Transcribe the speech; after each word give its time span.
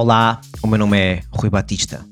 Olá, 0.00 0.40
o 0.62 0.68
meu 0.68 0.78
nome 0.78 0.96
é 0.96 1.22
Rui 1.28 1.50
Batista. 1.50 2.06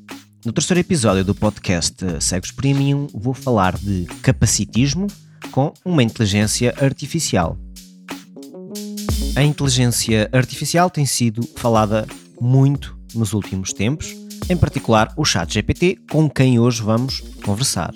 No 0.44 0.52
terceiro 0.52 0.80
episódio 0.80 1.24
do 1.24 1.32
podcast 1.32 1.94
Cegos 2.20 2.50
Premium, 2.50 3.06
vou 3.14 3.32
falar 3.32 3.78
de 3.78 4.06
capacitismo 4.22 5.06
com 5.52 5.72
uma 5.84 6.02
inteligência 6.02 6.74
artificial. 6.80 7.56
A 9.36 9.42
inteligência 9.44 10.28
artificial 10.32 10.90
tem 10.90 11.06
sido 11.06 11.48
falada 11.54 12.08
muito 12.40 12.98
nos 13.14 13.32
últimos 13.32 13.72
tempos, 13.72 14.08
em 14.50 14.56
particular 14.56 15.14
o 15.16 15.24
Chat 15.24 15.54
GPT, 15.54 15.98
com 16.10 16.28
quem 16.28 16.58
hoje 16.58 16.82
vamos 16.82 17.20
conversar. 17.44 17.92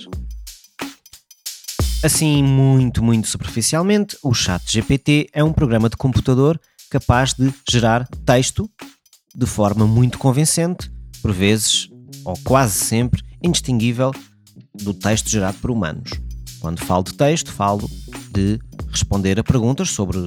Assim, 2.04 2.44
muito, 2.44 3.02
muito 3.02 3.26
superficialmente, 3.26 4.16
o 4.22 4.32
Chat 4.32 4.72
GPT 4.72 5.30
é 5.32 5.42
um 5.42 5.52
programa 5.52 5.90
de 5.90 5.96
computador 5.96 6.60
capaz 6.88 7.34
de 7.34 7.52
gerar 7.68 8.06
texto 8.24 8.70
de 9.34 9.46
forma 9.46 9.86
muito 9.86 10.18
convincente, 10.18 10.90
por 11.22 11.32
vezes, 11.32 11.88
ou 12.24 12.36
quase 12.44 12.74
sempre, 12.74 13.22
indistinguível 13.42 14.12
do 14.74 14.92
texto 14.92 15.28
gerado 15.28 15.58
por 15.58 15.70
humanos. 15.70 16.10
Quando 16.60 16.80
falo 16.80 17.04
de 17.04 17.14
texto, 17.14 17.52
falo 17.52 17.88
de 18.32 18.58
responder 18.90 19.38
a 19.38 19.44
perguntas 19.44 19.90
sobre 19.90 20.18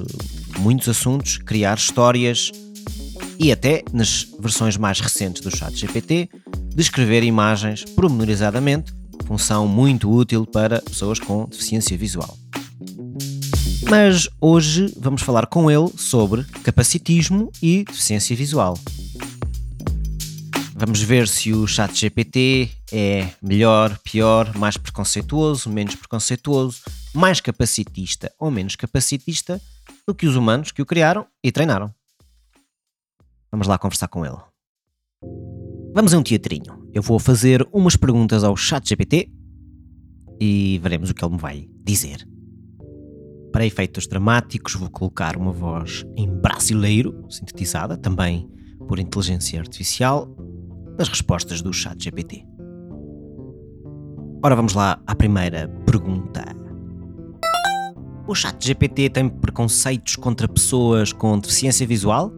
muitos 0.58 0.88
assuntos, 0.88 1.38
criar 1.38 1.76
histórias 1.76 2.50
e 3.38 3.52
até, 3.52 3.82
nas 3.92 4.26
versões 4.40 4.76
mais 4.76 5.00
recentes 5.00 5.42
do 5.42 5.54
Chat 5.54 5.76
GPT, 5.76 6.28
descrever 6.74 7.22
imagens 7.22 7.84
pormenorizadamente, 7.84 8.92
função 9.26 9.66
muito 9.68 10.10
útil 10.10 10.46
para 10.46 10.80
pessoas 10.80 11.18
com 11.18 11.46
deficiência 11.46 11.96
visual. 11.96 12.43
Mas 13.90 14.28
hoje 14.40 14.92
vamos 14.98 15.22
falar 15.22 15.46
com 15.46 15.70
ele 15.70 15.88
sobre 15.96 16.44
capacitismo 16.62 17.52
e 17.62 17.84
deficiência 17.84 18.34
visual. 18.34 18.78
Vamos 20.74 21.00
ver 21.02 21.28
se 21.28 21.52
o 21.52 21.66
chat 21.66 21.94
GPT 21.94 22.70
é 22.92 23.28
melhor, 23.40 23.96
pior, 24.02 24.56
mais 24.56 24.76
preconceituoso, 24.76 25.70
menos 25.70 25.94
preconceituoso, 25.94 26.82
mais 27.14 27.40
capacitista 27.40 28.32
ou 28.38 28.50
menos 28.50 28.74
capacitista 28.74 29.60
do 30.06 30.14
que 30.14 30.26
os 30.26 30.34
humanos 30.34 30.72
que 30.72 30.82
o 30.82 30.86
criaram 30.86 31.26
e 31.42 31.52
treinaram. 31.52 31.94
Vamos 33.52 33.68
lá 33.68 33.78
conversar 33.78 34.08
com 34.08 34.26
ele. 34.26 34.38
Vamos 35.94 36.12
a 36.12 36.18
um 36.18 36.22
teatrinho. 36.24 36.90
Eu 36.92 37.02
vou 37.02 37.20
fazer 37.20 37.66
umas 37.72 37.94
perguntas 37.94 38.42
ao 38.42 38.56
chat 38.56 38.88
GPT 38.88 39.30
e 40.40 40.80
veremos 40.82 41.10
o 41.10 41.14
que 41.14 41.24
ele 41.24 41.34
me 41.34 41.40
vai 41.40 41.68
dizer. 41.84 42.33
Para 43.54 43.64
efeitos 43.64 44.08
dramáticos, 44.08 44.74
vou 44.74 44.90
colocar 44.90 45.36
uma 45.36 45.52
voz 45.52 46.04
em 46.16 46.28
brasileiro, 46.28 47.24
sintetizada, 47.30 47.96
também 47.96 48.50
por 48.88 48.98
inteligência 48.98 49.60
artificial, 49.60 50.28
nas 50.98 51.08
respostas 51.08 51.62
do 51.62 51.72
chat 51.72 52.02
GPT. 52.02 52.44
Ora, 54.44 54.56
vamos 54.56 54.74
lá 54.74 55.00
à 55.06 55.14
primeira 55.14 55.68
pergunta. 55.86 56.44
O 58.26 58.34
chat 58.34 58.56
GPT 58.66 59.10
tem 59.10 59.28
preconceitos 59.28 60.16
contra 60.16 60.48
pessoas 60.48 61.12
com 61.12 61.38
deficiência 61.38 61.86
visual? 61.86 62.32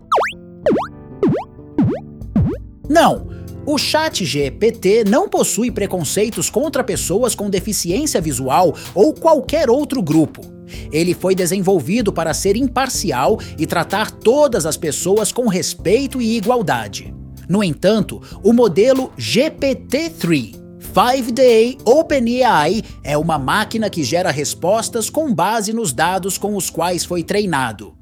Não! 2.90 3.26
O 3.64 3.78
Chat 3.78 4.24
GPT 4.24 5.02
não 5.08 5.28
possui 5.28 5.72
preconceitos 5.72 6.48
contra 6.48 6.84
pessoas 6.84 7.34
com 7.34 7.50
deficiência 7.50 8.20
visual 8.20 8.76
ou 8.94 9.12
qualquer 9.12 9.68
outro 9.68 10.00
grupo. 10.00 10.55
Ele 10.92 11.14
foi 11.14 11.34
desenvolvido 11.34 12.12
para 12.12 12.34
ser 12.34 12.56
imparcial 12.56 13.38
e 13.58 13.66
tratar 13.66 14.10
todas 14.10 14.66
as 14.66 14.76
pessoas 14.76 15.32
com 15.32 15.48
respeito 15.48 16.20
e 16.20 16.36
igualdade. 16.36 17.14
No 17.48 17.62
entanto, 17.62 18.20
o 18.42 18.52
modelo 18.52 19.12
GPT-3 19.18 20.66
5Day 20.96 21.78
OpenAI 21.84 22.82
é 23.04 23.18
uma 23.18 23.38
máquina 23.38 23.90
que 23.90 24.02
gera 24.02 24.30
respostas 24.30 25.10
com 25.10 25.34
base 25.34 25.72
nos 25.72 25.92
dados 25.92 26.38
com 26.38 26.56
os 26.56 26.70
quais 26.70 27.04
foi 27.04 27.22
treinado. 27.22 27.94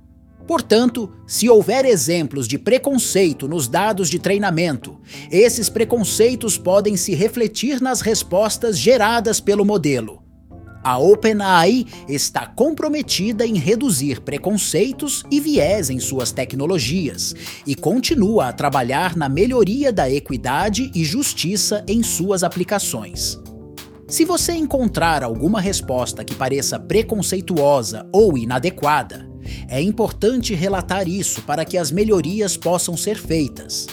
Portanto, 0.47 1.11
se 1.27 1.49
houver 1.49 1.87
exemplos 1.87 2.47
de 2.47 2.59
preconceito 2.59 3.49
nos 3.49 3.67
dados 3.67 4.09
de 4.09 4.19
treinamento, 4.19 5.01
esses 5.31 5.69
preconceitos 5.69 6.57
podem 6.57 6.97
se 6.97 7.15
refletir 7.15 7.81
nas 7.81 8.01
respostas 8.01 8.79
geradas 8.79 9.41
pelo 9.41 9.65
modelo. 9.65 10.24
A 10.85 10.99
OpenAI 10.99 11.87
está 12.07 12.47
comprometida 12.47 13.47
em 13.47 13.55
reduzir 13.55 14.21
preconceitos 14.21 15.25
e 15.31 15.41
viés 15.41 15.89
em 15.89 15.99
suas 15.99 16.31
tecnologias 16.31 17.35
e 17.67 17.75
continua 17.75 18.49
a 18.49 18.53
trabalhar 18.53 19.17
na 19.17 19.27
melhoria 19.27 19.91
da 19.91 20.11
equidade 20.11 20.93
e 20.95 21.03
justiça 21.03 21.83
em 21.89 22.03
suas 22.03 22.45
aplicações. 22.45 23.41
Se 24.07 24.27
você 24.27 24.53
encontrar 24.53 25.25
alguma 25.25 25.59
resposta 25.59 26.23
que 26.23 26.35
pareça 26.35 26.79
preconceituosa 26.79 28.07
ou 28.13 28.37
inadequada, 28.37 29.27
é 29.67 29.81
importante 29.81 30.55
relatar 30.55 31.09
isso 31.09 31.41
para 31.43 31.65
que 31.65 31.79
as 31.79 31.91
melhorias 31.91 32.59
possam 32.59 32.95
ser 32.95 33.17
feitas. 33.17 33.87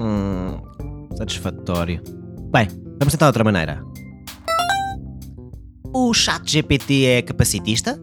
Hum, 0.00 0.60
satisfatório. 1.16 2.02
Bem, 2.50 2.66
vamos 2.98 3.12
tentar 3.12 3.28
outra 3.28 3.44
maneira. 3.44 3.87
O 6.00 6.14
chat 6.14 6.48
GPT 6.48 7.06
é 7.06 7.22
capacitista? 7.22 8.00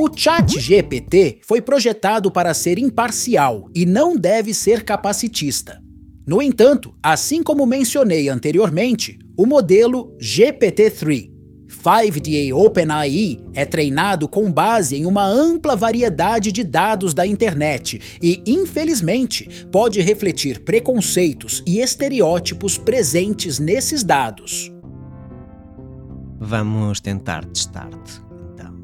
O 0.00 0.08
Chat 0.16 0.58
GPT 0.58 1.40
foi 1.42 1.60
projetado 1.60 2.30
para 2.30 2.54
ser 2.54 2.78
imparcial 2.78 3.68
e 3.74 3.84
não 3.84 4.16
deve 4.16 4.54
ser 4.54 4.82
capacitista. 4.82 5.78
No 6.26 6.40
entanto, 6.40 6.94
assim 7.02 7.42
como 7.42 7.66
mencionei 7.66 8.30
anteriormente, 8.30 9.18
o 9.36 9.44
modelo 9.44 10.16
GPT-3 10.18 11.30
5DA 11.68 12.54
OpenAI 12.54 13.40
é 13.52 13.66
treinado 13.66 14.26
com 14.26 14.50
base 14.50 14.96
em 14.96 15.04
uma 15.04 15.26
ampla 15.26 15.76
variedade 15.76 16.50
de 16.50 16.64
dados 16.64 17.12
da 17.12 17.26
internet 17.26 18.00
e, 18.22 18.42
infelizmente, 18.46 19.66
pode 19.70 20.00
refletir 20.00 20.60
preconceitos 20.60 21.62
e 21.66 21.80
estereótipos 21.80 22.78
presentes 22.78 23.58
nesses 23.58 24.02
dados. 24.02 24.73
Vamos 26.38 27.00
tentar 27.00 27.44
testar-te, 27.44 28.20
então. 28.52 28.74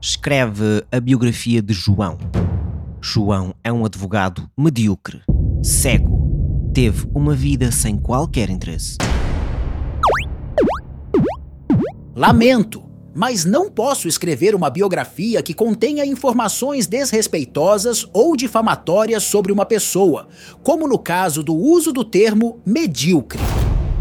Escreve 0.00 0.84
a 0.92 1.00
biografia 1.00 1.60
de 1.60 1.72
João. 1.72 2.18
João 3.00 3.54
é 3.64 3.72
um 3.72 3.84
advogado 3.84 4.48
medíocre, 4.56 5.22
cego, 5.62 6.70
teve 6.74 7.08
uma 7.14 7.34
vida 7.34 7.72
sem 7.72 7.96
qualquer 7.96 8.50
interesse. 8.50 8.96
Lamento, 12.14 12.87
mas 13.18 13.44
não 13.44 13.68
posso 13.68 14.06
escrever 14.06 14.54
uma 14.54 14.70
biografia 14.70 15.42
que 15.42 15.52
contenha 15.52 16.06
informações 16.06 16.86
desrespeitosas 16.86 18.06
ou 18.12 18.36
difamatórias 18.36 19.24
sobre 19.24 19.50
uma 19.50 19.66
pessoa, 19.66 20.28
como 20.62 20.86
no 20.86 21.00
caso 21.00 21.42
do 21.42 21.52
uso 21.52 21.92
do 21.92 22.04
termo 22.04 22.60
medíocre. 22.64 23.40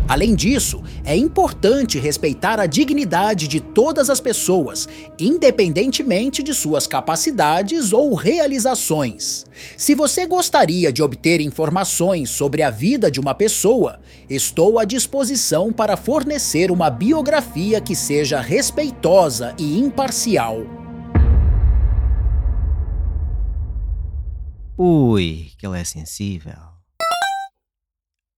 Além 0.07 0.35
disso, 0.35 0.81
é 1.03 1.17
importante 1.17 1.99
respeitar 1.99 2.61
a 2.61 2.65
dignidade 2.65 3.45
de 3.45 3.59
todas 3.59 4.09
as 4.09 4.21
pessoas, 4.21 4.87
independentemente 5.19 6.41
de 6.41 6.53
suas 6.53 6.87
capacidades 6.87 7.91
ou 7.91 8.13
realizações. 8.13 9.45
Se 9.75 9.93
você 9.93 10.25
gostaria 10.25 10.93
de 10.93 11.03
obter 11.03 11.41
informações 11.41 12.29
sobre 12.29 12.63
a 12.63 12.69
vida 12.69 13.11
de 13.11 13.19
uma 13.19 13.35
pessoa, 13.35 13.99
estou 14.29 14.79
à 14.79 14.85
disposição 14.85 15.73
para 15.73 15.97
fornecer 15.97 16.71
uma 16.71 16.89
biografia 16.89 17.81
que 17.81 17.95
seja 17.95 18.39
respeitosa 18.39 19.53
e 19.59 19.77
imparcial. 19.77 20.59
Ui, 24.77 25.51
que 25.57 25.67
ele 25.67 25.79
é 25.79 25.83
sensível. 25.83 26.55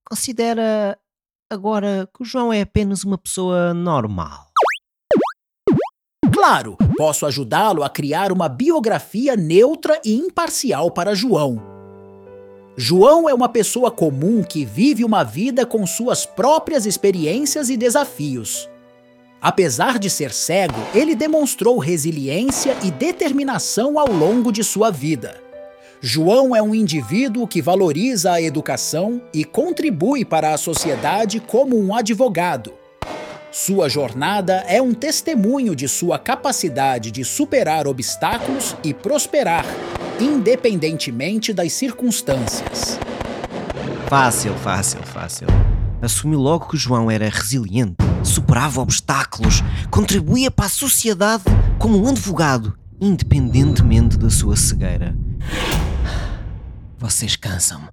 Considera 0.10 0.98
Agora 1.52 2.08
que 2.16 2.22
o 2.22 2.26
João 2.26 2.54
é 2.54 2.62
apenas 2.62 3.04
uma 3.04 3.18
pessoa 3.18 3.74
normal. 3.74 4.50
Claro, 6.32 6.78
posso 6.96 7.26
ajudá-lo 7.26 7.84
a 7.84 7.90
criar 7.90 8.32
uma 8.32 8.48
biografia 8.48 9.36
neutra 9.36 10.00
e 10.06 10.14
imparcial 10.14 10.92
para 10.92 11.16
João. 11.16 11.60
João 12.78 13.28
é 13.28 13.34
uma 13.34 13.50
pessoa 13.50 13.90
comum 13.90 14.44
que 14.44 14.64
vive 14.64 15.04
uma 15.04 15.24
vida 15.24 15.66
com 15.66 15.88
suas 15.88 16.24
próprias 16.24 16.86
experiências 16.86 17.72
e 17.72 17.76
desafios. 17.76 18.70
Apesar 19.42 19.98
de 19.98 20.08
ser 20.08 20.32
cego, 20.32 20.80
ele 20.94 21.16
demonstrou 21.16 21.80
resiliência 21.80 22.78
e 22.84 22.92
determinação 22.92 23.98
ao 23.98 24.12
longo 24.12 24.52
de 24.52 24.64
sua 24.64 24.92
vida. 24.92 25.49
João 26.02 26.56
é 26.56 26.62
um 26.62 26.74
indivíduo 26.74 27.46
que 27.46 27.62
valoriza 27.62 28.32
a 28.32 28.42
educação 28.42 29.22
e 29.34 29.44
contribui 29.44 30.24
para 30.24 30.54
a 30.54 30.58
sociedade 30.58 31.42
como 31.42 31.78
um 31.78 31.94
advogado. 31.94 32.74
Sua 33.52 33.90
jornada 33.90 34.64
é 34.68 34.82
um 34.82 34.94
testemunho 34.94 35.76
de 35.76 35.90
sua 35.90 36.18
capacidade 36.18 37.12
de 37.12 37.26
superar 37.26 37.86
obstáculos 37.86 38.78
e 38.82 38.94
prosperar, 38.94 39.66
independentemente 40.22 41.52
das 41.52 41.74
circunstâncias. 41.74 42.98
Fácil, 44.08 44.56
fácil, 44.56 45.02
fácil. 45.04 45.48
Assumi 46.02 46.38
logo 46.38 46.70
que 46.70 46.78
João 46.78 47.12
era 47.12 47.28
resiliente, 47.28 47.98
superava 48.24 48.80
obstáculos, 48.80 49.62
contribuía 49.92 50.50
para 50.50 50.68
a 50.68 50.70
sociedade 50.70 51.44
como 51.78 52.02
um 52.02 52.08
advogado, 52.08 52.78
independentemente 53.02 54.18
da 54.18 54.30
sua 54.30 54.56
cegueira. 54.56 55.14
Vocês 56.98 57.36
cansam-me. 57.36 57.88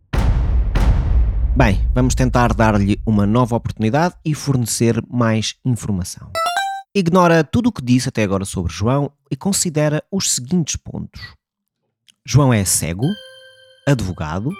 Bem, 1.56 1.88
vamos 1.94 2.14
tentar 2.14 2.52
dar-lhe 2.52 3.00
uma 3.06 3.26
nova 3.26 3.56
oportunidade 3.56 4.14
e 4.24 4.34
fornecer 4.34 5.02
mais 5.10 5.54
informação. 5.64 6.30
Ignora 6.94 7.44
tudo 7.44 7.68
o 7.68 7.72
que 7.72 7.82
disse 7.82 8.08
até 8.08 8.22
agora 8.22 8.44
sobre 8.44 8.72
João 8.72 9.10
e 9.30 9.36
considera 9.36 10.02
os 10.10 10.34
seguintes 10.34 10.76
pontos. 10.76 11.20
João 12.26 12.52
é 12.52 12.64
cego, 12.64 13.06
advogado, 13.86 14.50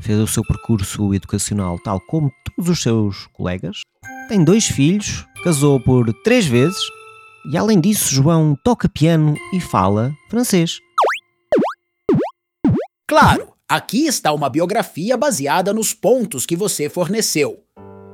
fez 0.00 0.18
o 0.18 0.26
seu 0.26 0.42
percurso 0.42 1.14
educacional 1.14 1.78
tal 1.78 2.00
como 2.00 2.30
todos 2.44 2.70
os 2.70 2.82
seus 2.82 3.26
colegas, 3.28 3.82
tem 4.28 4.42
dois 4.42 4.66
filhos, 4.66 5.26
casou 5.42 5.78
por 5.78 6.12
três 6.22 6.46
vezes 6.46 6.78
e, 7.52 7.58
além 7.58 7.80
disso, 7.80 8.14
João 8.14 8.56
toca 8.64 8.88
piano 8.88 9.36
e 9.52 9.60
fala 9.60 10.14
francês. 10.30 10.80
Claro, 13.06 13.48
aqui 13.68 14.06
está 14.06 14.32
uma 14.32 14.48
biografia 14.48 15.14
baseada 15.14 15.74
nos 15.74 15.92
pontos 15.92 16.46
que 16.46 16.56
você 16.56 16.88
forneceu. 16.88 17.60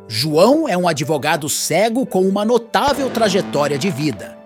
João 0.08 0.68
é 0.68 0.76
um 0.76 0.88
advogado 0.88 1.48
cego 1.48 2.04
com 2.04 2.26
uma 2.26 2.44
notável 2.44 3.08
trajetória 3.08 3.78
de 3.78 3.88
vida. 3.88 4.36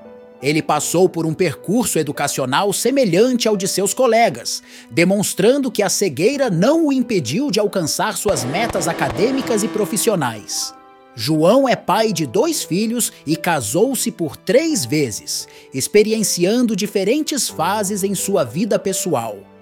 Ele 0.42 0.60
passou 0.60 1.08
por 1.08 1.24
um 1.24 1.32
percurso 1.32 1.98
educacional 1.98 2.74
semelhante 2.74 3.48
ao 3.48 3.56
de 3.56 3.66
seus 3.66 3.94
colegas, 3.94 4.62
demonstrando 4.90 5.70
que 5.70 5.82
a 5.82 5.88
cegueira 5.88 6.50
não 6.50 6.88
o 6.88 6.92
impediu 6.92 7.50
de 7.50 7.58
alcançar 7.58 8.14
suas 8.18 8.44
metas 8.44 8.86
acadêmicas 8.86 9.62
e 9.62 9.68
profissionais. 9.68 10.74
João 11.14 11.66
é 11.66 11.74
pai 11.74 12.12
de 12.12 12.26
dois 12.26 12.62
filhos 12.62 13.10
e 13.26 13.34
casou-se 13.34 14.10
por 14.10 14.36
três 14.36 14.84
vezes, 14.84 15.48
experienciando 15.72 16.76
diferentes 16.76 17.48
fases 17.48 18.04
em 18.04 18.14
sua 18.14 18.44
vida 18.44 18.78
pessoal. 18.78 19.53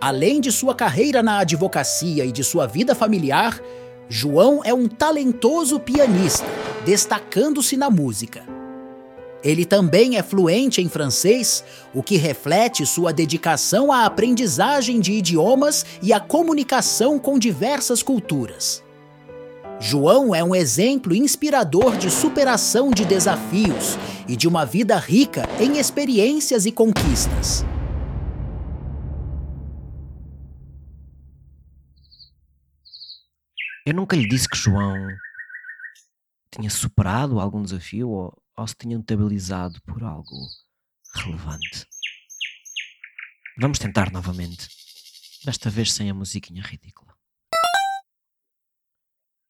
Além 0.00 0.40
de 0.40 0.52
sua 0.52 0.74
carreira 0.74 1.22
na 1.22 1.38
advocacia 1.38 2.24
e 2.24 2.32
de 2.32 2.44
sua 2.44 2.66
vida 2.66 2.94
familiar, 2.94 3.60
João 4.08 4.60
é 4.64 4.72
um 4.72 4.86
talentoso 4.86 5.80
pianista, 5.80 6.46
destacando-se 6.84 7.76
na 7.76 7.90
música. 7.90 8.44
Ele 9.42 9.64
também 9.64 10.16
é 10.16 10.22
fluente 10.22 10.82
em 10.82 10.88
francês, 10.88 11.64
o 11.94 12.02
que 12.02 12.16
reflete 12.16 12.84
sua 12.84 13.12
dedicação 13.12 13.90
à 13.90 14.04
aprendizagem 14.04 15.00
de 15.00 15.12
idiomas 15.12 15.86
e 16.02 16.12
à 16.12 16.20
comunicação 16.20 17.18
com 17.18 17.38
diversas 17.38 18.02
culturas. 18.02 18.82
João 19.78 20.34
é 20.34 20.42
um 20.42 20.54
exemplo 20.54 21.14
inspirador 21.14 21.96
de 21.96 22.10
superação 22.10 22.90
de 22.90 23.04
desafios 23.04 23.98
e 24.26 24.36
de 24.36 24.48
uma 24.48 24.64
vida 24.64 24.96
rica 24.96 25.48
em 25.60 25.78
experiências 25.78 26.64
e 26.66 26.72
conquistas. 26.72 27.64
Eu 33.86 33.94
nunca 33.94 34.16
lhe 34.16 34.28
disse 34.28 34.48
que 34.48 34.56
João 34.56 35.08
tinha 36.50 36.68
superado 36.68 37.40
algum 37.40 37.62
desafio 37.62 38.10
ou 38.10 38.42
ou 38.56 38.66
se 38.66 38.74
tinha 38.74 38.96
notabilizado 38.96 39.80
por 39.82 40.02
algo 40.02 40.48
relevante. 41.14 41.86
Vamos 43.58 43.78
tentar 43.78 44.10
novamente, 44.10 44.68
desta 45.44 45.68
vez 45.68 45.92
sem 45.92 46.10
a 46.10 46.14
musiquinha 46.14 46.62
ridícula. 46.62 47.14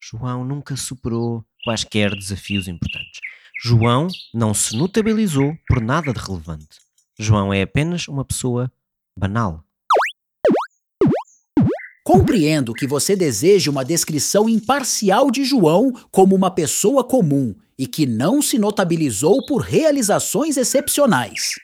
João 0.01 0.43
nunca 0.45 0.75
superou 0.77 1.45
quaisquer 1.63 2.15
desafios 2.15 2.67
importantes. 2.67 3.19
João 3.61 4.07
não 4.33 4.53
se 4.53 4.75
notabilizou 4.75 5.57
por 5.67 5.81
nada 5.81 6.13
de 6.13 6.19
relevante. 6.19 6.79
João 7.19 7.53
é 7.53 7.61
apenas 7.63 8.07
uma 8.07 8.23
pessoa 8.23 8.71
banal. 9.17 9.63
Compreendo 12.07 12.73
que 12.73 12.87
você 12.87 13.17
deseja 13.17 13.69
uma 13.69 13.83
descrição 13.83 14.47
imparcial 14.47 15.29
de 15.29 15.43
João 15.43 15.91
como 16.09 16.37
uma 16.37 16.49
pessoa 16.49 17.03
comum 17.03 17.53
e 17.77 17.85
que 17.85 18.05
não 18.05 18.41
se 18.41 18.57
notabilizou 18.57 19.45
por 19.45 19.57
realizações 19.57 20.55
excepcionais. 20.55 21.55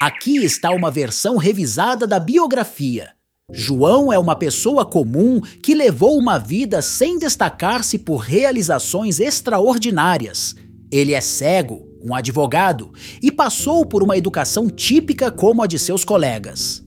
Aqui 0.00 0.36
está 0.36 0.70
uma 0.70 0.88
versão 0.88 1.36
revisada 1.36 2.06
da 2.06 2.20
biografia. 2.20 3.10
João 3.50 4.12
é 4.12 4.18
uma 4.20 4.36
pessoa 4.36 4.86
comum 4.86 5.40
que 5.40 5.74
levou 5.74 6.16
uma 6.16 6.38
vida 6.38 6.80
sem 6.80 7.18
destacar-se 7.18 7.98
por 7.98 8.18
realizações 8.18 9.18
extraordinárias. 9.18 10.54
Ele 10.92 11.12
é 11.12 11.20
cego, 11.20 11.88
um 12.00 12.14
advogado, 12.14 12.92
e 13.20 13.32
passou 13.32 13.84
por 13.84 14.04
uma 14.04 14.16
educação 14.16 14.70
típica 14.70 15.32
como 15.32 15.60
a 15.60 15.66
de 15.66 15.76
seus 15.76 16.04
colegas. 16.04 16.86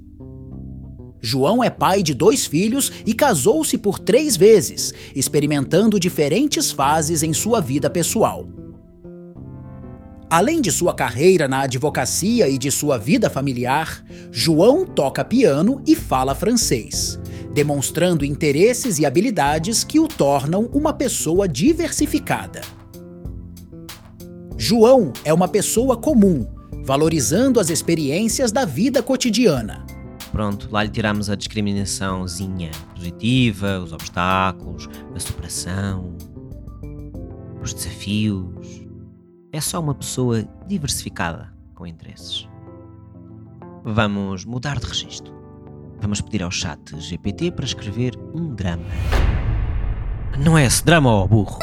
João 1.21 1.63
é 1.63 1.69
pai 1.69 2.01
de 2.01 2.15
dois 2.15 2.47
filhos 2.47 2.91
e 3.05 3.13
casou-se 3.13 3.77
por 3.77 3.99
três 3.99 4.35
vezes, 4.35 4.91
experimentando 5.15 5.99
diferentes 5.99 6.71
fases 6.71 7.21
em 7.21 7.31
sua 7.31 7.61
vida 7.61 7.89
pessoal. 7.91 8.47
Além 10.27 10.61
de 10.61 10.71
sua 10.71 10.95
carreira 10.95 11.47
na 11.47 11.61
advocacia 11.61 12.49
e 12.49 12.57
de 12.57 12.71
sua 12.71 12.97
vida 12.97 13.29
familiar, 13.29 14.03
João 14.31 14.85
toca 14.85 15.23
piano 15.23 15.83
e 15.85 15.93
fala 15.93 16.33
francês, 16.33 17.19
demonstrando 17.53 18.25
interesses 18.25 18.97
e 18.97 19.05
habilidades 19.05 19.83
que 19.83 19.99
o 19.99 20.07
tornam 20.07 20.69
uma 20.73 20.93
pessoa 20.93 21.47
diversificada. 21.47 22.61
João 24.57 25.11
é 25.23 25.33
uma 25.33 25.49
pessoa 25.49 25.97
comum, 25.97 26.47
valorizando 26.83 27.59
as 27.59 27.69
experiências 27.69 28.51
da 28.51 28.63
vida 28.63 29.03
cotidiana 29.03 29.90
Pronto, 30.31 30.69
lá 30.71 30.83
lhe 30.83 30.89
tiramos 30.89 31.29
a 31.29 31.35
discriminaçãozinha 31.35 32.71
positiva, 32.95 33.79
os 33.79 33.91
obstáculos, 33.91 34.87
a 35.13 35.19
superação, 35.19 36.15
os 37.61 37.73
desafios. 37.73 38.81
É 39.51 39.59
só 39.59 39.81
uma 39.81 39.93
pessoa 39.93 40.47
diversificada 40.67 41.53
com 41.75 41.85
interesses. 41.85 42.47
Vamos 43.83 44.45
mudar 44.45 44.79
de 44.79 44.85
registro. 44.85 45.33
Vamos 45.99 46.21
pedir 46.21 46.43
ao 46.43 46.51
chat 46.51 46.79
GPT 46.97 47.51
para 47.51 47.65
escrever 47.65 48.17
um 48.33 48.55
drama. 48.55 48.85
Não 50.39 50.57
é 50.57 50.65
esse 50.65 50.83
drama, 50.85 51.11
ó 51.11 51.27
burro. 51.27 51.59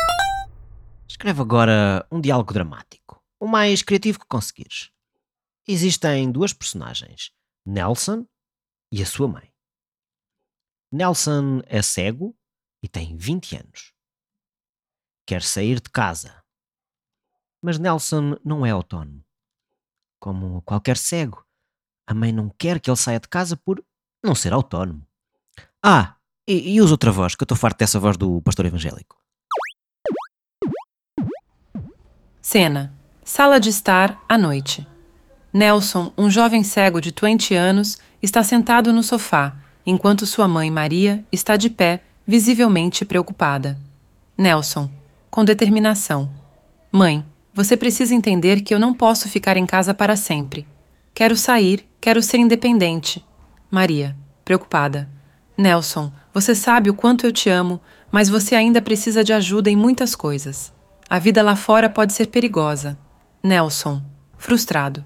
Escreve 1.08 1.40
agora 1.40 2.06
um 2.12 2.20
diálogo 2.20 2.52
dramático. 2.52 3.22
O 3.40 3.46
mais 3.46 3.82
criativo 3.82 4.18
que 4.18 4.26
conseguires. 4.28 4.90
Existem 5.66 6.30
duas 6.30 6.52
personagens, 6.52 7.30
Nelson 7.64 8.26
e 8.90 9.02
a 9.02 9.06
sua 9.06 9.28
mãe. 9.28 9.52
Nelson 10.90 11.60
é 11.66 11.82
cego 11.82 12.36
e 12.82 12.88
tem 12.88 13.16
20 13.16 13.56
anos. 13.56 13.92
Quer 15.26 15.42
sair 15.42 15.80
de 15.80 15.90
casa. 15.90 16.42
Mas 17.62 17.78
Nelson 17.78 18.36
não 18.44 18.64
é 18.64 18.70
autónomo. 18.70 19.24
Como 20.20 20.62
qualquer 20.62 20.96
cego, 20.96 21.44
a 22.06 22.14
mãe 22.14 22.32
não 22.32 22.48
quer 22.48 22.80
que 22.80 22.88
ele 22.88 22.96
saia 22.96 23.20
de 23.20 23.28
casa 23.28 23.56
por 23.56 23.84
não 24.24 24.34
ser 24.34 24.52
autónomo. 24.52 25.06
Ah, 25.82 26.16
e, 26.46 26.74
e 26.74 26.80
usa 26.80 26.94
outra 26.94 27.12
voz, 27.12 27.34
que 27.34 27.42
eu 27.42 27.44
estou 27.44 27.56
farto 27.56 27.78
dessa 27.78 28.00
voz 28.00 28.16
do 28.16 28.40
pastor 28.42 28.66
evangélico. 28.66 29.22
Cena: 32.40 32.98
Sala 33.22 33.60
de 33.60 33.68
estar 33.68 34.24
à 34.26 34.38
noite. 34.38 34.86
Nelson, 35.58 36.12
um 36.16 36.30
jovem 36.30 36.62
cego 36.62 37.00
de 37.00 37.12
20 37.12 37.52
anos, 37.52 37.98
está 38.22 38.44
sentado 38.44 38.92
no 38.92 39.02
sofá, 39.02 39.56
enquanto 39.84 40.24
sua 40.24 40.46
mãe 40.46 40.70
Maria 40.70 41.24
está 41.32 41.56
de 41.56 41.68
pé, 41.68 42.00
visivelmente 42.24 43.04
preocupada. 43.04 43.76
Nelson, 44.38 44.88
com 45.28 45.44
determinação: 45.44 46.30
Mãe, 46.92 47.26
você 47.52 47.76
precisa 47.76 48.14
entender 48.14 48.60
que 48.60 48.72
eu 48.72 48.78
não 48.78 48.94
posso 48.94 49.28
ficar 49.28 49.56
em 49.56 49.66
casa 49.66 49.92
para 49.92 50.14
sempre. 50.14 50.64
Quero 51.12 51.36
sair, 51.36 51.84
quero 52.00 52.22
ser 52.22 52.38
independente. 52.38 53.26
Maria, 53.68 54.16
preocupada: 54.44 55.08
Nelson, 55.56 56.12
você 56.32 56.54
sabe 56.54 56.88
o 56.88 56.94
quanto 56.94 57.26
eu 57.26 57.32
te 57.32 57.50
amo, 57.50 57.80
mas 58.12 58.28
você 58.28 58.54
ainda 58.54 58.80
precisa 58.80 59.24
de 59.24 59.32
ajuda 59.32 59.68
em 59.68 59.76
muitas 59.76 60.14
coisas. 60.14 60.72
A 61.10 61.18
vida 61.18 61.42
lá 61.42 61.56
fora 61.56 61.90
pode 61.90 62.12
ser 62.12 62.26
perigosa. 62.28 62.96
Nelson, 63.42 64.00
frustrado. 64.36 65.04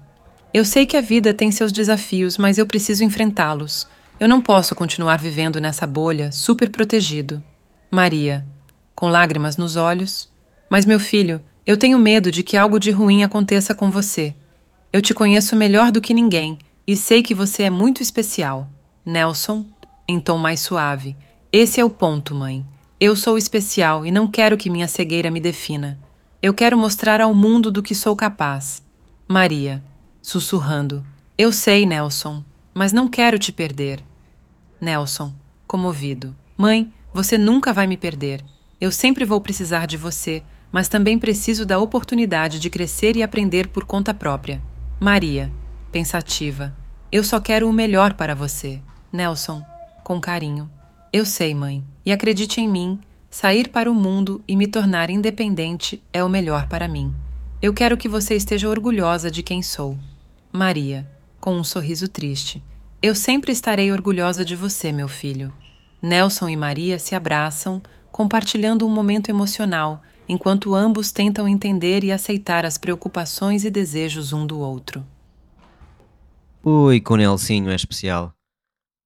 Eu 0.53 0.63
sei 0.63 0.85
que 0.85 0.95
a 0.95 1.01
vida 1.01 1.33
tem 1.33 1.51
seus 1.51 1.71
desafios, 1.71 2.37
mas 2.37 2.57
eu 2.59 2.67
preciso 2.67 3.03
enfrentá-los. 3.03 3.87
Eu 4.19 4.29
não 4.29 4.39
posso 4.39 4.75
continuar 4.75 5.17
vivendo 5.17 5.59
nessa 5.59 5.87
bolha, 5.87 6.31
super 6.31 6.69
protegido. 6.69 7.43
Maria, 7.89 8.45
com 8.93 9.09
lágrimas 9.09 9.57
nos 9.57 9.75
olhos. 9.75 10.29
Mas, 10.69 10.85
meu 10.85 10.99
filho, 10.99 11.41
Eu 11.65 11.77
tenho 11.77 11.97
medo 11.97 12.29
de 12.29 12.43
que 12.43 12.57
algo 12.57 12.77
de 12.77 12.91
ruim 12.91 13.23
aconteça 13.23 13.73
com 13.73 13.89
você. 13.89 14.35
Eu 14.91 15.01
te 15.01 15.13
conheço 15.13 15.55
melhor 15.55 15.93
do 15.93 16.01
que 16.01 16.13
ninguém 16.13 16.59
e 16.85 16.93
sei 16.93 17.23
que 17.23 17.33
você 17.33 17.63
é 17.63 17.69
muito 17.69 18.03
especial. 18.03 18.67
Nelson, 19.05 19.65
em 20.05 20.19
tom 20.19 20.37
mais 20.37 20.59
suave. 20.59 21.15
Esse 21.53 21.79
é 21.79 21.85
o 21.85 21.89
ponto, 21.89 22.35
mãe. 22.35 22.65
Eu 22.99 23.15
sou 23.15 23.37
especial 23.37 24.05
e 24.05 24.11
não 24.11 24.27
quero 24.27 24.57
que 24.57 24.69
minha 24.69 24.89
cegueira 24.89 25.31
me 25.31 25.39
defina. 25.39 25.97
Eu 26.41 26.53
quero 26.53 26.77
mostrar 26.77 27.21
ao 27.21 27.33
mundo 27.33 27.71
do 27.71 27.81
que 27.81 27.95
sou 27.95 28.13
capaz. 28.13 28.83
Maria, 29.25 29.81
sussurrando. 30.23 31.05
Eu 31.37 31.51
sei, 31.51 31.85
Nelson, 31.85 32.43
mas 32.73 32.93
não 32.93 33.09
quero 33.09 33.37
te 33.37 33.51
perder. 33.51 34.01
Nelson, 34.79 35.33
comovido. 35.67 36.33
Mãe, 36.57 36.91
você 37.13 37.37
nunca 37.37 37.73
vai 37.73 37.85
me 37.85 37.97
perder. 37.97 38.43
Eu 38.79 38.91
sempre 38.91 39.25
vou 39.25 39.41
precisar 39.41 39.85
de 39.85 39.97
você, 39.97 40.41
mas 40.71 40.87
também 40.87 41.19
preciso 41.19 41.65
da 41.65 41.77
oportunidade 41.77 42.57
de 42.59 42.69
crescer 42.69 43.15
e 43.15 43.21
aprender 43.21 43.67
por 43.67 43.83
conta 43.83 44.13
própria. 44.13 44.61
Maria, 44.99 45.51
pensativa. 45.91 46.73
Eu 47.11 47.23
só 47.23 47.39
quero 47.39 47.69
o 47.69 47.73
melhor 47.73 48.13
para 48.13 48.33
você. 48.33 48.81
Nelson, 49.11 49.63
com 50.03 50.19
carinho. 50.19 50.71
Eu 51.11 51.25
sei, 51.25 51.53
mãe, 51.53 51.83
e 52.05 52.11
acredite 52.11 52.59
em 52.59 52.67
mim, 52.67 52.99
sair 53.29 53.67
para 53.67 53.91
o 53.91 53.93
mundo 53.93 54.41
e 54.47 54.55
me 54.55 54.67
tornar 54.67 55.09
independente 55.09 56.01
é 56.11 56.23
o 56.23 56.29
melhor 56.29 56.67
para 56.67 56.87
mim. 56.87 57.13
Eu 57.61 57.73
quero 57.73 57.95
que 57.97 58.09
você 58.09 58.35
esteja 58.35 58.67
orgulhosa 58.67 59.29
de 59.29 59.43
quem 59.43 59.61
sou. 59.61 59.97
Maria, 60.55 61.09
com 61.41 61.55
um 61.55 61.63
sorriso 61.63 62.07
triste. 62.07 62.63
Eu 63.01 63.15
sempre 63.15 63.51
estarei 63.51 63.91
orgulhosa 63.91 64.45
de 64.45 64.55
você, 64.55 64.91
meu 64.91 65.07
filho. 65.07 65.51
Nelson 65.99 66.47
e 66.47 66.55
Maria 66.55 66.99
se 66.99 67.15
abraçam, 67.15 67.81
compartilhando 68.11 68.85
um 68.85 68.89
momento 68.91 69.29
emocional, 69.29 70.03
enquanto 70.29 70.75
ambos 70.75 71.11
tentam 71.11 71.47
entender 71.47 72.03
e 72.03 72.11
aceitar 72.11 72.67
as 72.67 72.77
preocupações 72.77 73.65
e 73.65 73.71
desejos 73.71 74.31
um 74.31 74.45
do 74.45 74.59
outro. 74.59 75.03
Ui, 76.63 77.01
com 77.01 77.15
Nelsinho 77.15 77.71
é 77.71 77.75
especial. 77.75 78.31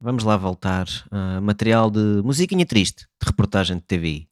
Vamos 0.01 0.25
lá 0.25 0.35
voltar 0.35 0.85
a 1.09 1.39
material 1.39 1.89
de 1.89 2.21
musiquinha 2.25 2.65
triste, 2.65 3.07
de 3.21 3.25
reportagem 3.25 3.77
de 3.77 3.83
TVI. 3.83 4.27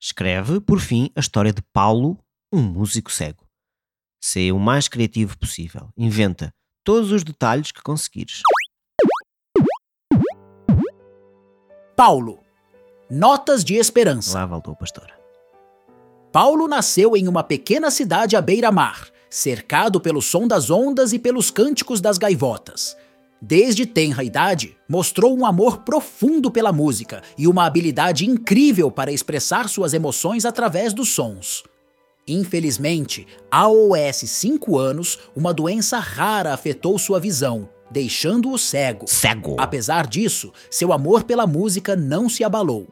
Escreve, 0.00 0.60
por 0.60 0.78
fim, 0.78 1.10
a 1.16 1.20
história 1.20 1.52
de 1.52 1.62
Paulo, 1.72 2.16
um 2.52 2.62
músico 2.62 3.10
cego. 3.10 3.45
Sê 4.28 4.50
o 4.50 4.58
mais 4.58 4.88
criativo 4.88 5.38
possível. 5.38 5.88
Inventa 5.96 6.52
todos 6.82 7.12
os 7.12 7.22
detalhes 7.22 7.70
que 7.70 7.80
conseguires. 7.80 8.40
Paulo. 11.94 12.40
Notas 13.08 13.62
de 13.62 13.76
esperança. 13.76 14.36
Lá 14.36 14.44
voltou 14.44 14.74
o 14.74 14.76
pastor. 14.76 15.06
Paulo 16.32 16.66
nasceu 16.66 17.16
em 17.16 17.28
uma 17.28 17.44
pequena 17.44 17.88
cidade 17.88 18.34
à 18.34 18.40
beira-mar, 18.40 19.08
cercado 19.30 20.00
pelo 20.00 20.20
som 20.20 20.48
das 20.48 20.70
ondas 20.70 21.12
e 21.12 21.20
pelos 21.20 21.52
cânticos 21.52 22.00
das 22.00 22.18
gaivotas. 22.18 22.96
Desde 23.40 23.86
tenra 23.86 24.24
idade, 24.24 24.76
mostrou 24.88 25.38
um 25.38 25.46
amor 25.46 25.84
profundo 25.84 26.50
pela 26.50 26.72
música 26.72 27.22
e 27.38 27.46
uma 27.46 27.64
habilidade 27.64 28.28
incrível 28.28 28.90
para 28.90 29.12
expressar 29.12 29.68
suas 29.68 29.94
emoções 29.94 30.44
através 30.44 30.92
dos 30.92 31.10
sons. 31.10 31.62
Infelizmente, 32.28 33.24
aos 33.48 34.16
5 34.16 34.76
anos, 34.76 35.16
uma 35.34 35.54
doença 35.54 36.00
rara 36.00 36.52
afetou 36.52 36.98
sua 36.98 37.20
visão, 37.20 37.68
deixando-o 37.88 38.58
cego. 38.58 39.06
Cego! 39.06 39.54
Apesar 39.60 40.08
disso, 40.08 40.52
seu 40.68 40.92
amor 40.92 41.22
pela 41.22 41.46
música 41.46 41.94
não 41.94 42.28
se 42.28 42.42
abalou. 42.42 42.88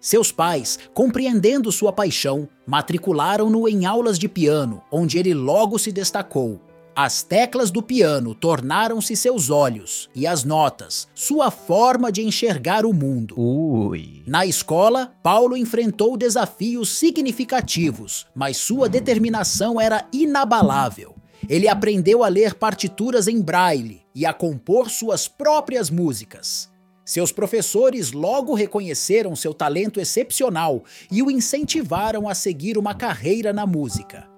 Seus 0.00 0.32
pais, 0.32 0.78
compreendendo 0.94 1.70
sua 1.70 1.92
paixão, 1.92 2.48
matricularam-no 2.66 3.68
em 3.68 3.84
aulas 3.84 4.18
de 4.18 4.26
piano, 4.26 4.80
onde 4.90 5.18
ele 5.18 5.34
logo 5.34 5.78
se 5.78 5.92
destacou. 5.92 6.58
As 7.00 7.22
teclas 7.22 7.70
do 7.70 7.80
piano 7.80 8.34
tornaram-se 8.34 9.14
seus 9.14 9.50
olhos 9.50 10.10
e 10.16 10.26
as 10.26 10.42
notas, 10.42 11.06
sua 11.14 11.48
forma 11.48 12.10
de 12.10 12.22
enxergar 12.22 12.84
o 12.84 12.92
mundo. 12.92 13.40
Ui. 13.40 14.24
Na 14.26 14.44
escola, 14.44 15.14
Paulo 15.22 15.56
enfrentou 15.56 16.16
desafios 16.16 16.88
significativos, 16.98 18.26
mas 18.34 18.56
sua 18.56 18.88
determinação 18.88 19.80
era 19.80 20.08
inabalável. 20.12 21.14
Ele 21.48 21.68
aprendeu 21.68 22.24
a 22.24 22.28
ler 22.28 22.54
partituras 22.54 23.28
em 23.28 23.40
braille 23.40 24.02
e 24.12 24.26
a 24.26 24.32
compor 24.32 24.90
suas 24.90 25.28
próprias 25.28 25.90
músicas. 25.90 26.68
Seus 27.04 27.30
professores 27.30 28.10
logo 28.10 28.54
reconheceram 28.54 29.36
seu 29.36 29.54
talento 29.54 30.00
excepcional 30.00 30.82
e 31.12 31.22
o 31.22 31.30
incentivaram 31.30 32.28
a 32.28 32.34
seguir 32.34 32.76
uma 32.76 32.92
carreira 32.92 33.52
na 33.52 33.64
música. 33.68 34.37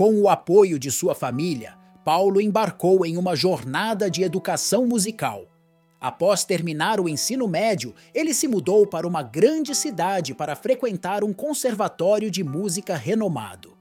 Com 0.00 0.14
o 0.14 0.30
apoio 0.30 0.78
de 0.78 0.90
sua 0.90 1.14
família, 1.14 1.76
Paulo 2.02 2.40
embarcou 2.40 3.04
em 3.04 3.18
uma 3.18 3.36
jornada 3.36 4.10
de 4.10 4.22
educação 4.22 4.86
musical. 4.86 5.44
Após 6.00 6.42
terminar 6.42 6.98
o 6.98 7.06
ensino 7.06 7.46
médio, 7.46 7.94
ele 8.14 8.32
se 8.32 8.48
mudou 8.48 8.86
para 8.86 9.06
uma 9.06 9.22
grande 9.22 9.74
cidade 9.74 10.32
para 10.32 10.56
frequentar 10.56 11.22
um 11.22 11.34
conservatório 11.34 12.30
de 12.30 12.42
música 12.42 12.96
renomado. 12.96 13.76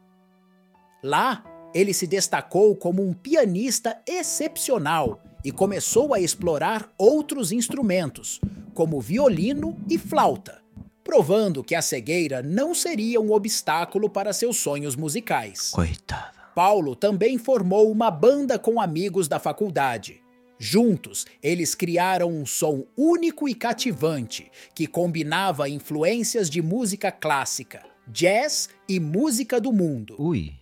Lá, 1.02 1.42
ele 1.74 1.94
se 1.94 2.06
destacou 2.06 2.76
como 2.76 3.02
um 3.02 3.14
pianista 3.14 3.98
excepcional 4.06 5.22
e 5.42 5.54
começou 5.54 6.14
a 6.14 6.20
explorar 6.20 6.90
outros 6.98 7.54
instrumentos, 7.54 8.42
como 8.74 9.00
violino 9.00 9.78
e 9.90 9.98
flauta, 9.98 10.62
provando 11.10 11.64
que 11.64 11.74
a 11.74 11.82
cegueira 11.82 12.44
não 12.44 12.76
seria 12.76 13.20
um 13.20 13.32
obstáculo 13.32 14.08
para 14.08 14.32
seus 14.32 14.58
sonhos 14.58 14.96
musicais. 14.96 15.72
Coitada. 15.72 16.38
Paulo 16.54 16.96
também 16.96 17.40
formou 17.40 17.92
uma 17.92 18.12
banda 18.12 18.60
com 18.60 18.80
amigos 18.80 19.28
da 19.28 19.40
faculdade. 19.40 20.22
Juntos, 20.60 21.26
eles 21.42 21.74
criaram 21.74 22.30
um 22.30 22.46
som 22.46 22.86
único 22.96 23.50
e 23.50 23.56
cativante 23.56 24.52
que 24.76 24.86
combinava 24.86 25.68
influências 25.68 26.48
de 26.48 26.62
música 26.62 27.12
clássica, 27.12 27.82
jazz 28.08 28.70
e 28.88 29.00
música 29.00 29.60
do 29.60 29.74
mundo. 29.74 30.16
Ui. 30.20 30.54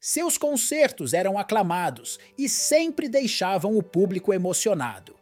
Seus 0.00 0.38
concertos 0.38 1.12
eram 1.12 1.36
aclamados 1.36 2.20
e 2.38 2.48
sempre 2.48 3.08
deixavam 3.08 3.76
o 3.76 3.82
público 3.82 4.32
emocionado. 4.32 5.16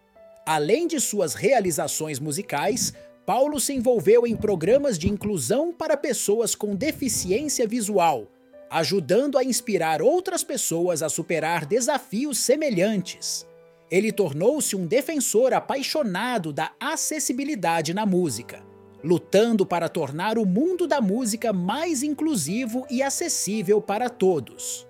Além 0.45 0.87
de 0.87 1.01
suas 1.01 1.35
realizações 1.35 2.21
musicais, 2.21 2.93
Paulo 3.27 3.59
se 3.59 3.73
envolveu 3.73 4.25
em 4.25 4.37
programas 4.37 4.97
de 4.97 5.09
inclusão 5.11 5.73
para 5.73 5.97
pessoas 5.97 6.55
com 6.55 6.77
deficiência 6.77 7.67
visual, 7.67 8.29
ajudando 8.71 9.37
a 9.37 9.43
inspirar 9.43 10.01
outras 10.01 10.45
pessoas 10.45 11.03
a 11.03 11.09
superar 11.09 11.67
desafios 11.67 12.39
semelhantes. 12.39 13.45
Ele 13.91 14.13
tornou-se 14.13 14.77
um 14.77 14.87
defensor 14.87 15.53
apaixonado 15.53 16.53
da 16.53 16.71
acessibilidade 16.79 17.93
na 17.93 18.07
música, 18.07 18.65
lutando 19.03 19.67
para 19.67 19.89
tornar 19.89 20.39
o 20.39 20.47
mundo 20.47 20.87
da 20.87 21.01
música 21.01 21.53
mais 21.53 22.05
inclusivo 22.05 22.87
e 22.89 23.03
acessível 23.03 23.83
para 23.83 24.09
todos. 24.09 24.87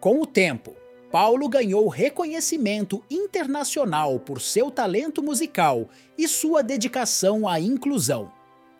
Com 0.00 0.20
o 0.20 0.26
tempo, 0.26 0.74
Paulo 1.10 1.48
ganhou 1.48 1.88
reconhecimento 1.88 3.02
internacional 3.10 4.20
por 4.20 4.40
seu 4.40 4.70
talento 4.70 5.20
musical 5.20 5.88
e 6.16 6.28
sua 6.28 6.62
dedicação 6.62 7.48
à 7.48 7.58
inclusão. 7.58 8.30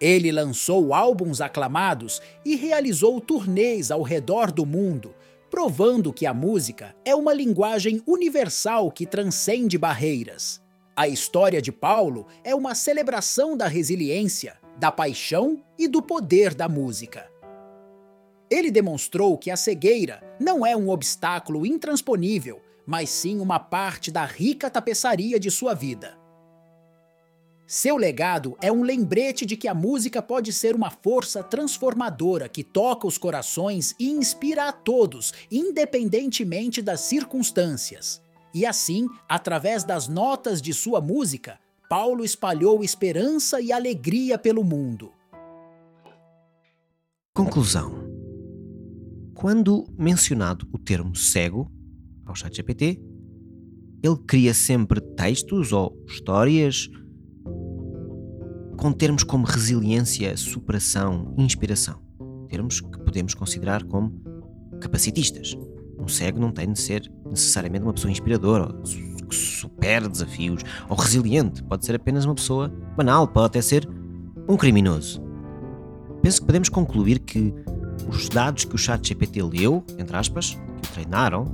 Ele 0.00 0.30
lançou 0.30 0.94
álbuns 0.94 1.40
aclamados 1.40 2.22
e 2.44 2.54
realizou 2.54 3.20
turnês 3.20 3.90
ao 3.90 4.02
redor 4.02 4.52
do 4.52 4.64
mundo, 4.64 5.12
provando 5.50 6.12
que 6.12 6.25
a 6.25 6.32
música 6.32 6.94
é 7.04 7.16
uma 7.16 7.34
linguagem 7.34 8.00
universal 8.06 8.92
que 8.92 9.04
transcende 9.06 9.76
barreiras. 9.76 10.62
A 10.94 11.08
história 11.08 11.60
de 11.60 11.72
Paulo 11.72 12.26
é 12.44 12.54
uma 12.54 12.76
celebração 12.76 13.56
da 13.56 13.66
resiliência, 13.66 14.56
da 14.78 14.92
paixão 14.92 15.60
e 15.76 15.88
do 15.88 16.00
poder 16.00 16.54
da 16.54 16.68
música. 16.68 17.28
Ele 18.50 18.71
demonstrou 18.71 19.38
que 19.38 19.50
a 19.50 19.57
cegueira 19.57 20.21
não 20.40 20.66
é 20.66 20.76
um 20.76 20.88
obstáculo 20.88 21.64
intransponível, 21.64 22.61
mas 22.85 23.09
sim 23.09 23.38
uma 23.38 23.61
parte 23.61 24.11
da 24.11 24.25
rica 24.25 24.69
tapeçaria 24.69 25.38
de 25.38 25.50
sua 25.50 25.73
vida. 25.73 26.19
Seu 27.64 27.97
legado 27.97 28.57
é 28.61 28.73
um 28.73 28.83
lembrete 28.83 29.47
de 29.47 29.57
que 29.57 29.69
a 29.69 29.75
música 29.75 30.21
pode 30.21 30.52
ser 30.52 30.75
uma 30.75 30.90
força 30.90 31.40
transformadora 31.40 32.49
que 32.49 32.64
toca 32.64 33.07
os 33.07 33.16
corações 33.16 33.95
e 33.97 34.11
inspira 34.11 34.69
a 34.69 34.73
todos, 34.73 35.33
independentemente 35.49 36.83
das 36.83 37.02
circunstâncias. 37.02 38.21
E 38.52 38.66
assim, 38.66 39.07
através 39.28 39.85
das 39.85 40.09
notas 40.09 40.61
de 40.61 40.75
sua 40.75 41.00
música, 41.00 41.61
Paulo 41.88 42.25
espalhou 42.25 42.83
esperança 42.83 43.61
e 43.61 43.71
alegria 43.71 44.37
pelo 44.37 44.64
mundo. 44.64 45.12
Conclusão. 47.33 48.00
Quando 49.40 49.87
mencionado 49.97 50.68
o 50.70 50.76
termo 50.76 51.16
cego 51.16 51.73
ao 52.26 52.35
ChatGPT, 52.35 53.00
ele 54.02 54.16
cria 54.26 54.52
sempre 54.52 55.00
textos 55.00 55.73
ou 55.73 55.97
histórias 56.06 56.90
com 58.76 58.92
termos 58.92 59.25
como 59.25 59.47
resiliência, 59.47 60.37
superação, 60.37 61.35
inspiração. 61.38 62.02
termos 62.50 62.82
que 62.82 62.99
podemos 62.99 63.32
considerar 63.32 63.82
como 63.85 64.12
capacitistas. 64.78 65.56
Um 65.99 66.06
cego 66.06 66.38
não 66.38 66.52
tem 66.52 66.70
de 66.70 66.78
ser 66.78 67.11
necessariamente 67.25 67.85
uma 67.85 67.94
pessoa 67.94 68.12
inspiradora, 68.12 68.68
que 69.26 69.35
supera 69.35 70.06
desafios, 70.06 70.61
ou 70.87 70.97
resiliente. 70.99 71.64
Pode 71.64 71.87
ser 71.87 71.94
apenas 71.94 72.26
uma 72.26 72.35
pessoa 72.35 72.68
banal, 72.94 73.26
pode 73.26 73.47
até 73.47 73.62
ser 73.62 73.88
um 74.47 74.59
criminoso. 74.59 75.23
Penso 76.23 76.40
que 76.42 76.47
podemos 76.47 76.68
concluir 76.68 77.20
que 77.20 77.54
os 78.09 78.28
dados 78.28 78.64
que 78.64 78.75
o 78.75 78.78
chat 78.78 79.07
GPT 79.07 79.42
leu, 79.42 79.85
entre 79.99 80.16
aspas, 80.16 80.59
que 80.83 80.88
o 80.88 80.92
treinaram, 80.92 81.45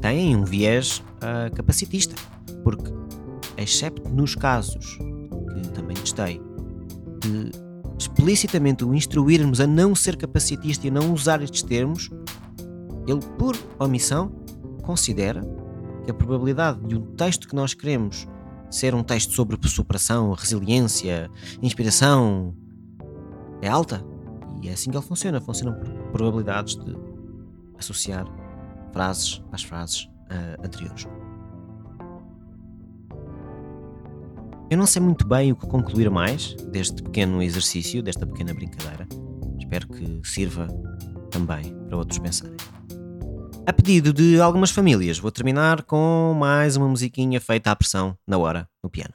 têm 0.00 0.36
um 0.36 0.44
viés 0.44 1.02
uh, 1.18 1.54
capacitista. 1.54 2.14
Porque, 2.62 2.92
excepto 3.56 4.08
nos 4.08 4.34
casos 4.34 4.98
que 4.98 5.68
também 5.70 5.96
testei, 5.96 6.40
de 7.20 7.50
explicitamente 7.98 8.84
o 8.84 8.94
instruirmos 8.94 9.60
a 9.60 9.66
não 9.66 9.94
ser 9.94 10.16
capacitista 10.16 10.86
e 10.86 10.90
a 10.90 10.92
não 10.92 11.12
usar 11.12 11.42
estes 11.42 11.62
termos, 11.62 12.10
ele, 13.06 13.20
por 13.38 13.56
omissão, 13.78 14.32
considera 14.82 15.42
que 16.04 16.10
a 16.10 16.14
probabilidade 16.14 16.80
de 16.86 16.96
um 16.96 17.02
texto 17.14 17.48
que 17.48 17.54
nós 17.54 17.74
queremos 17.74 18.26
ser 18.70 18.94
um 18.94 19.02
texto 19.02 19.32
sobre 19.32 19.56
superação, 19.68 20.32
resiliência, 20.32 21.30
inspiração 21.62 22.54
é 23.62 23.68
alta. 23.68 24.04
E 24.64 24.70
é 24.70 24.72
assim 24.72 24.90
que 24.90 24.96
ele 24.96 25.04
funciona. 25.04 25.40
Funciona 25.42 25.72
por 25.72 25.90
probabilidades 26.10 26.74
de 26.74 26.96
associar 27.78 28.26
frases 28.92 29.42
às 29.52 29.62
frases 29.62 30.04
uh, 30.04 30.64
anteriores. 30.64 31.06
Eu 34.70 34.78
não 34.78 34.86
sei 34.86 35.02
muito 35.02 35.26
bem 35.28 35.52
o 35.52 35.56
que 35.56 35.66
concluir 35.66 36.10
mais 36.10 36.54
deste 36.72 37.02
pequeno 37.02 37.42
exercício, 37.42 38.02
desta 38.02 38.26
pequena 38.26 38.54
brincadeira. 38.54 39.06
Espero 39.58 39.86
que 39.86 40.20
sirva 40.24 40.66
também 41.30 41.76
para 41.86 41.98
outros 41.98 42.18
pensarem. 42.18 42.56
A 43.66 43.72
pedido 43.72 44.12
de 44.14 44.40
algumas 44.40 44.70
famílias, 44.70 45.18
vou 45.18 45.30
terminar 45.30 45.82
com 45.82 46.34
mais 46.38 46.76
uma 46.76 46.88
musiquinha 46.88 47.40
feita 47.40 47.70
à 47.70 47.76
pressão 47.76 48.16
na 48.26 48.38
hora 48.38 48.68
no 48.82 48.88
piano. 48.88 49.14